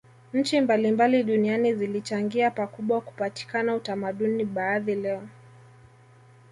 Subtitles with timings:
[0.33, 5.27] Nchi mbalimbali duniani zilichangia pakubwa kupatikana utamaduni baadhi leo